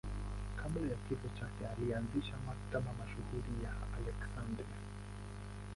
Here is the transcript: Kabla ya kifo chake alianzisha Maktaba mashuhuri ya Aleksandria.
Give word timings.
Kabla 0.55 0.87
ya 0.91 0.97
kifo 1.07 1.27
chake 1.39 1.67
alianzisha 1.67 2.33
Maktaba 2.47 2.93
mashuhuri 2.99 3.63
ya 3.63 3.69
Aleksandria. 3.97 4.77